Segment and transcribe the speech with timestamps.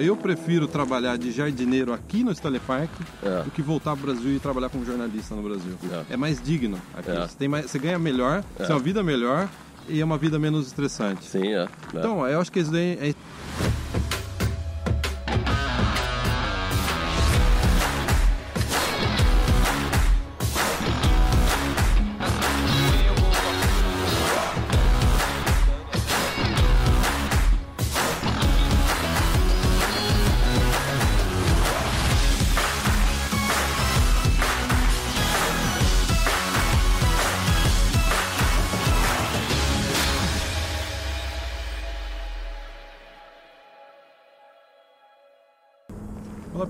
[0.00, 2.90] Eu prefiro trabalhar de jardineiro aqui no Stanley Park
[3.22, 3.42] É.
[3.42, 5.72] do que voltar pro Brasil e trabalhar como jornalista no Brasil.
[6.08, 6.14] É.
[6.14, 7.10] É, mais digno aqui.
[7.10, 7.20] É.
[7.26, 9.48] Você, tem mais- você ganha melhor, você tem uma vida melhor
[9.88, 11.24] e é uma vida menos estressante.
[11.24, 11.62] Sim, é.
[11.64, 11.68] é.
[11.94, 13.14] Então, eu acho que isso daí é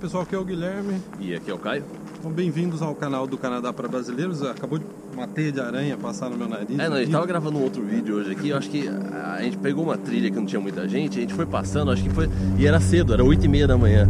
[0.00, 1.00] pessoal, aqui é o Guilherme.
[1.20, 1.84] E aqui é o Caio?
[2.18, 4.42] Então, bem-vindos ao canal do Canadá para Brasileiros.
[4.42, 6.78] Acabou de uma teia de aranha passar no meu nariz.
[6.78, 9.42] É, não, a gente tava gravando um outro vídeo hoje aqui, eu acho que a
[9.42, 12.10] gente pegou uma trilha que não tinha muita gente, a gente foi passando, acho que
[12.10, 12.30] foi.
[12.58, 14.08] E era cedo, era 8 e meia da manhã.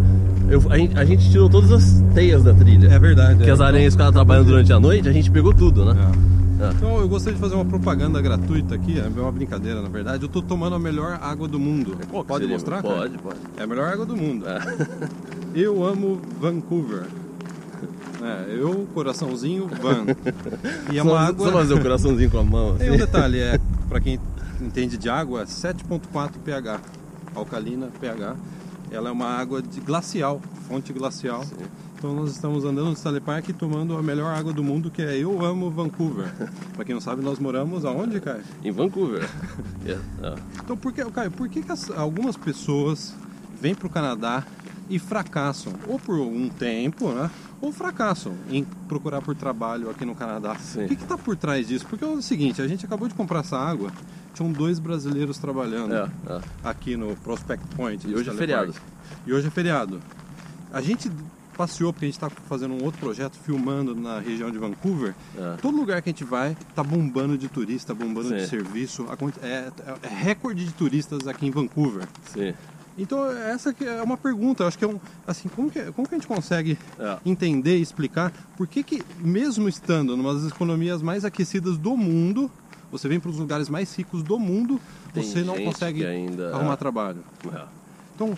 [0.49, 2.89] Eu- a, gente, a gente tirou todas as teias da trilha.
[2.89, 3.43] É verdade.
[3.43, 3.53] Que é.
[3.53, 5.97] as aranhas ficavam trabalhando durante a noite, a gente pegou tudo, né?
[6.27, 6.71] É.
[6.77, 10.25] Então eu gostaria de fazer uma propaganda gratuita aqui, é uma brincadeira na verdade.
[10.25, 11.97] Eu tô tomando a melhor água do mundo.
[12.11, 12.83] Qual Pode mostrar?
[12.83, 12.95] cara?
[12.95, 13.39] Pode, pode.
[13.57, 14.47] É a melhor água do mundo.
[14.47, 14.61] É.
[15.55, 17.05] Eu amo Vancouver.
[18.23, 20.05] É, eu, coraçãozinho, Van.
[20.93, 21.47] E é só, uma água.
[21.47, 22.77] só fazer o coraçãozinho com a mão.
[22.77, 23.01] Tem um Assim.
[23.07, 24.21] detalhe, é, para quem
[24.61, 26.81] entende de água, 7.4 pH.
[27.35, 28.37] Alcalina pH.
[28.91, 31.43] Ela é uma água de glacial, fonte glacial.
[31.97, 35.17] Então nós estamos andando no Stanley Park tomando a melhor água do mundo, que é
[35.17, 36.31] Eu Amo Vancouver.
[36.77, 38.43] Para quem não sabe, nós moramos aonde, Caio?
[38.63, 39.27] Em Vancouver.
[39.87, 40.35] É, é.
[40.63, 43.15] Então, por que, Caio, por que, que as- algumas pessoas
[43.59, 44.45] vêm para o Canadá
[44.91, 45.73] e fracassam?
[45.87, 47.31] Ou por um tempo, né?
[47.63, 50.57] Ou fracassam em procurar por trabalho aqui no Canadá.
[50.57, 50.85] Sim.
[50.85, 51.87] O que está por trás disso?
[51.89, 53.93] Porque é o seguinte, a gente acabou de comprar essa água,
[54.35, 56.41] tinham dois brasileiros trabalhando É, é.
[56.65, 58.05] aqui no Prospect Point.
[58.07, 58.73] E de hoje é feriado.
[58.73, 58.85] Park.
[59.27, 60.01] E hoje é feriado.
[60.73, 61.11] A gente
[61.57, 65.15] passeou porque a gente está fazendo um outro projeto filmando na região de Vancouver.
[65.37, 65.57] É.
[65.61, 68.49] Todo lugar que a gente vai tá bombando de turista, bombando de Sim.
[68.49, 69.07] serviço.
[69.11, 69.71] A quanti- É,
[70.03, 72.09] é recorde de turistas aqui em Vancouver.
[72.33, 72.55] Sim.
[73.03, 74.67] Então essa é uma pergunta.
[74.67, 77.17] Acho que é um assim como que, como que a gente consegue É.
[77.25, 82.51] entender e explicar por que que mesmo estando numa das economias mais aquecidas do mundo,
[82.93, 84.81] você vem para os lugares mais ricos do mundo,
[85.15, 87.25] Tem você não consegue ainda- arrumar trabalho.
[87.55, 87.63] É.
[88.15, 88.37] Então,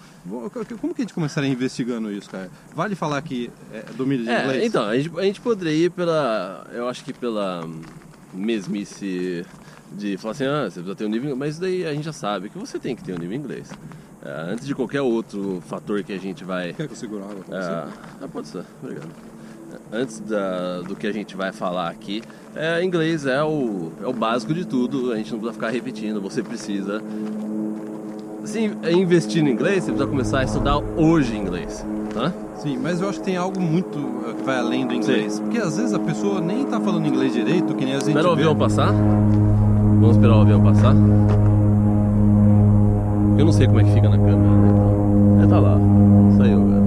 [0.80, 2.48] como que a gente começaria investigando isso, cara?
[2.72, 4.64] Vale falar que é domínio de É, inglês?
[4.64, 6.64] então, a gente, a gente poderia ir pela.
[6.72, 7.68] Eu acho que pela
[8.32, 9.44] mesmice
[9.90, 12.48] de falar assim, ah, você precisa ter um nível mas daí a gente já sabe
[12.48, 13.68] que você tem que ter um nível em inglês.
[14.24, 16.72] É, antes de qualquer outro fator que a gente vai.
[16.74, 17.98] Quer que eu segure a água pra É, você?
[18.22, 19.08] ah, pode ser, obrigado.
[19.92, 22.22] É, Antes da- do que a gente vai falar aqui,
[22.54, 26.20] é, inglês é o, é o básico de tudo, a gente não precisa ficar repetindo,
[26.20, 27.02] você precisa.
[28.44, 28.60] Se
[28.90, 31.84] investir no inglês, você precisa começar a estudar hoje inglês.
[32.12, 32.32] Tá?
[32.58, 35.40] Sim, mas eu acho que tem algo muito eh, que vai além do inglês.
[35.40, 38.28] Porque às vezes a pessoa nem tá falando inglês direito, que nem a gente Espera
[38.28, 38.92] o avião passar.
[38.92, 40.94] Vamos esperar o avião passar.
[43.38, 44.38] Eu não sei como é que fica na câmera.
[44.38, 44.68] Né?
[44.70, 45.42] Então.
[45.42, 45.78] É, tá lá.
[46.36, 46.82] Saiu, velho.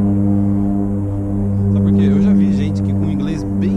[1.74, 2.04] Sabe por quê?
[2.10, 3.76] Eu já vi gente que com inglês bem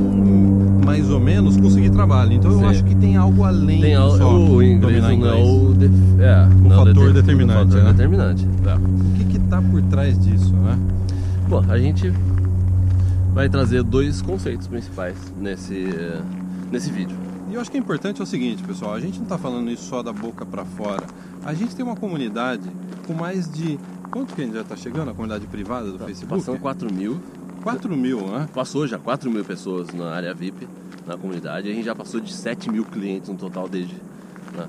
[0.84, 2.33] mais ou menos conseguir trabalho.
[2.33, 2.65] Então eu Sim.
[2.67, 5.75] acho que tem algo além Tem do al- só o inglês dominar não é o,
[5.75, 7.91] def- é, O não fator deter- determinante, o fator né?
[7.93, 8.49] determinante.
[8.65, 8.77] Tá.
[8.77, 10.79] O que que tá por trás disso, né?
[11.49, 12.12] Bom, a gente
[13.35, 16.19] vai trazer dois conceitos principais nesse, eh,
[16.73, 17.17] nesse vídeo.
[17.50, 19.70] E eu acho que é importante é o seguinte, pessoal, a gente não tá falando
[19.70, 21.06] isso só da boca para fora.
[21.44, 22.69] A gente tem uma comunidade
[23.06, 23.78] com mais de
[24.10, 25.10] quanto que a gente já tá chegando?
[25.10, 26.28] A comunidade privada do Facebook?
[26.28, 27.19] Tá Passando 4 mil.
[27.62, 28.48] 4 mil, né?
[28.54, 30.69] Passou já 4 mil pessoas na área VIP,
[31.06, 31.70] na comunidade.
[31.70, 33.94] A gente já passou de 7 mil clientes no total desde,
[34.54, 34.66] né,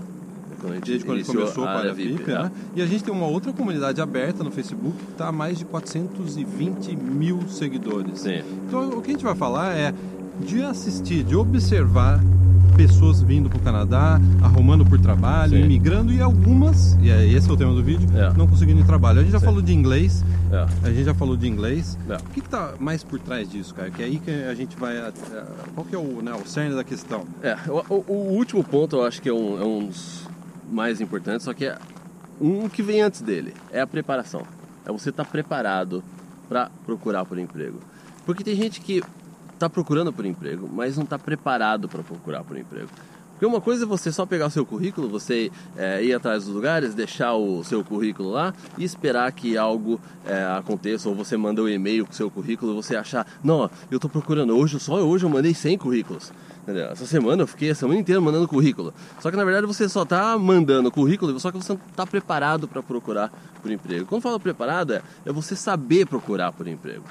[0.59, 2.43] quando a gente Desde quando começou com a área VIP, é.
[2.43, 2.51] né?
[2.75, 5.65] E a gente tem uma outra comunidade aberta no Facebook que está a mais de
[5.65, 8.21] 420 mil seguidores.
[8.21, 8.41] Sim.
[8.67, 9.93] Então o que a gente vai falar é
[10.39, 12.21] de assistir, de observar
[12.87, 15.65] pessoas vindo para o Canadá, arrumando por trabalho, Sim.
[15.65, 18.31] imigrando e algumas, e é esse é o tema do vídeo, É.
[18.37, 19.19] não conseguindo trabalho.
[19.19, 19.45] A gente já Sim.
[19.47, 20.87] falou de inglês, É.
[20.87, 21.97] a gente já falou de inglês.
[22.09, 22.15] É.
[22.15, 23.91] O que está mais por trás disso, cara?
[23.91, 24.95] Que é aí que a gente vai.
[24.95, 25.11] eh,
[25.75, 27.25] Qual que é o, né, o cerne da questão?
[27.43, 30.25] É, o, o- último ponto eu acho que é um, é um dos
[30.71, 31.77] mais importantes, só que é
[32.39, 34.43] um que vem antes dele, é a preparação.
[34.85, 36.01] É você estar preparado
[36.47, 37.79] para procurar por emprego.
[38.25, 39.03] Porque tem gente que
[39.59, 42.87] está procurando por emprego, mas não está preparado para procurar por emprego.
[43.33, 46.53] Porque uma coisa é você só pegar o seu currículo, você é, ir atrás dos
[46.53, 51.61] lugares, deixar o seu currículo lá e esperar que algo é, aconteça, ou você manda
[51.61, 55.25] um e-mail com o seu currículo, você achar, não, eu estou procurando hoje, só hoje
[55.25, 56.33] eu mandei 100 currículos.
[56.67, 58.93] Essa semana eu fiquei a semana inteira mandando currículo.
[59.19, 62.67] Só que na verdade você só está mandando currículo, só que você não está preparado
[62.67, 64.05] para procurar por emprego.
[64.05, 67.03] Quando falo preparado é, é você saber procurar por emprego.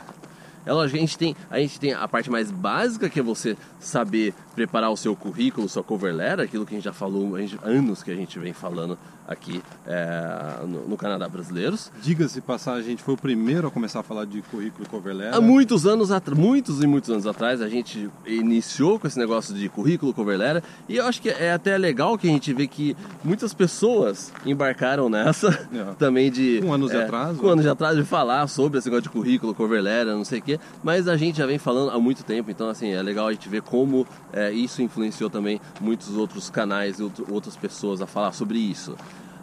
[0.69, 4.35] Ela, a, gente tem, a gente tem a parte mais básica, que é você saber
[4.55, 8.03] preparar o seu currículo, sua cover letter, aquilo que a gente já falou, há anos
[8.03, 11.93] que a gente vem falando aqui é, no, no, Canadá Brasileiros.
[12.03, 15.35] Diga-se passar, a gente foi o primeiro a começar a falar de currículo cover letter.
[15.35, 19.69] Há muitos anos, muitos e muitos anos atrás, a gente iniciou com esse negócio de
[19.69, 22.97] currículo, cover letter, e eu acho que é até legal que a gente vê que
[23.23, 25.95] muitas pessoas embarcaram nessa é.
[25.99, 26.61] também de...
[26.63, 27.39] Com anos é, de atraso.
[27.39, 30.39] Com anos de atraso de falar sobre esse negócio de currículo, cover letter, não sei
[30.39, 33.29] o quê, mas a gente já vem falando há muito tempo, então assim, é legal
[33.29, 38.07] a gente ver como é, isso influenciou também muitos outros canais e outras pessoas a
[38.07, 38.97] falar sobre isso.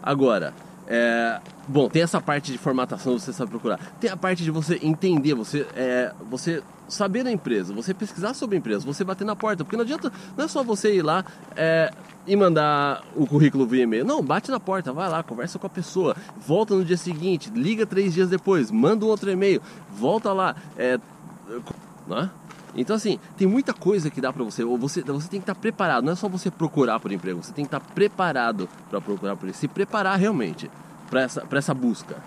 [0.06, 0.54] Agora,
[0.88, 3.80] é, bom, tem essa parte de formatação, você sabe procurar.
[4.00, 8.56] Tem a parte de você entender, você, é, você saber da empresa, você pesquisar sobre
[8.56, 9.64] a empresa, você bater na porta.
[9.64, 11.26] Porque não adianta, não é só você ir lá
[11.56, 11.92] é,
[12.28, 14.06] e mandar o currículo via e-mail.
[14.06, 17.86] Não, bate na porta, vai lá, conversa com a pessoa, volta no dia seguinte, liga
[17.86, 20.56] três dias depois, manda um outro e-mail, volta lá.
[20.78, 21.00] É,
[22.08, 22.30] não é?
[22.76, 24.64] Então, assim, tem muita coisa que dá para você.
[24.64, 26.04] Ou você, você tem que estar preparado.
[26.04, 27.42] Não é só você procurar por emprego.
[27.42, 29.60] Você tem que estar preparado para procurar por isso.
[29.60, 30.70] Se preparar realmente
[31.10, 32.18] para essa, essa busca.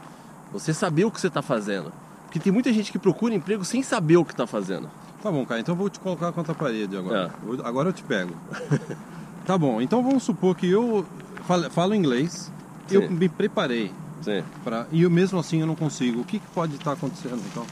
[0.52, 1.92] Você saber o que você está fazendo.
[2.24, 4.88] Porque tem muita gente que procura emprego sem saber o que está fazendo.
[5.22, 5.60] Tá bom, cara.
[5.60, 7.32] Então eu vou te colocar contra a parede agora.
[7.62, 7.66] É.
[7.66, 8.34] Agora eu te pego.
[9.46, 9.80] tá bom.
[9.80, 11.04] Então vamos supor que eu
[11.46, 12.52] falo, falo inglês.
[12.86, 12.96] Sim.
[12.96, 13.92] Eu me preparei.
[14.22, 14.42] Sim.
[14.64, 16.20] Pra, e eu, mesmo assim eu não consigo.
[16.20, 17.66] O que, que pode estar acontecendo então?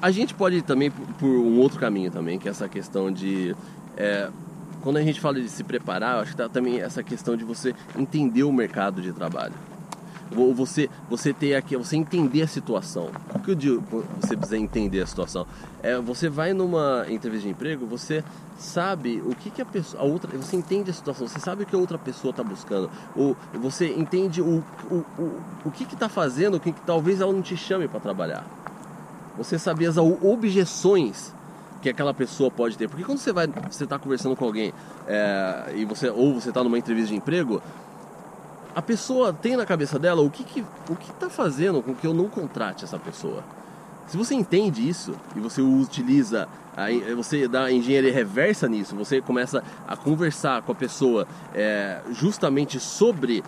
[0.00, 3.56] A gente pode ir também por um outro caminho também, que é essa questão de...
[3.96, 4.28] É,
[4.82, 7.74] quando a gente fala de se preparar, acho que tá também essa questão de você
[7.96, 9.54] entender o mercado de trabalho.
[10.36, 13.10] Ou você, você ter aqui, você entender a situação.
[13.34, 13.82] O que eu digo,
[14.20, 15.46] você precisa entender a situação?
[15.82, 18.22] É, você vai numa entrevista de emprego, você
[18.58, 21.66] sabe o que, que a pessoa, a outra, você entende a situação, você sabe o
[21.66, 26.08] que a outra pessoa está buscando, ou você entende o, o, o, o que está
[26.08, 28.44] fazendo, que, que talvez ela não te chame para trabalhar
[29.36, 31.34] você saber as objeções
[31.82, 32.88] que aquela pessoa pode ter.
[32.88, 34.72] Porque quando você vai, você está conversando com alguém
[35.06, 37.62] é, e você ou você está numa entrevista de emprego,
[38.74, 42.06] a pessoa tem na cabeça dela o que que o que está fazendo com que
[42.06, 43.42] eu não contrate essa pessoa.
[44.06, 46.46] Se você entende isso e você utiliza,
[47.16, 53.42] você dá engenharia reversa nisso, você começa a conversar com a pessoa é, justamente sobre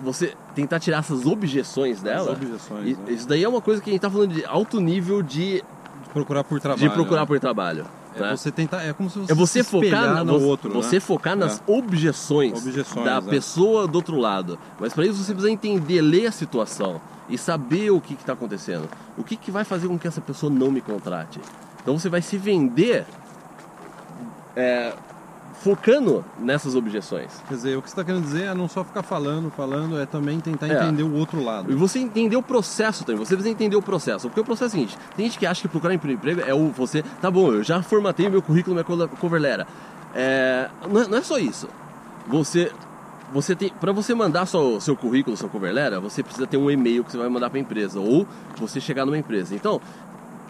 [0.00, 2.32] você tentar tirar essas objeções dela.
[2.32, 2.98] As objeções.
[2.98, 3.04] né?
[3.08, 6.10] Isso daí é uma coisa que a gente tá falando de alto nível de, de
[6.12, 6.88] procurar por trabalho.
[6.88, 7.26] De procurar né?
[7.26, 7.86] por trabalho.
[8.14, 8.36] É né?
[8.36, 11.00] você tentar, é como se você, é você focar no outro, você né?
[11.00, 11.72] focar nas é.
[11.72, 13.20] objeções, objeções, da é.
[13.20, 14.58] pessoa do outro lado.
[14.80, 18.88] Mas para isso você precisa entender, ler a situação e saber o que está acontecendo.
[19.16, 21.40] O que, que vai fazer com que essa pessoa não me contrate.
[21.80, 23.06] Então você vai se vender
[24.56, 24.92] é,
[25.60, 27.30] focando nessas objeções.
[27.46, 30.06] Quer dizer, o que você está querendo dizer é não só ficar falando, falando, é
[30.06, 30.72] também tentar é.
[30.72, 31.70] entender o outro lado.
[31.70, 34.28] E você entender o processo também, você precisa entender o processo.
[34.28, 36.70] Porque o processo é o seguinte, tem gente que acha que procurar emprego é o
[36.70, 39.66] você, tá bom, eu já formatei meu currículo, minha cover letter.
[40.14, 41.68] É, não, é, não é só isso.
[42.26, 42.72] Você
[43.32, 46.70] você tem para você mandar seu, seu currículo, seu cover letter, você precisa ter um
[46.70, 48.26] e-mail que você vai mandar para a empresa ou
[48.56, 49.54] você chegar numa empresa.
[49.54, 49.80] Então,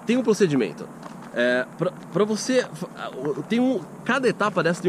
[0.06, 0.88] tem um procedimento.
[1.32, 1.64] É,
[2.12, 2.66] para você
[3.48, 4.88] tem um cada etapa dessa tem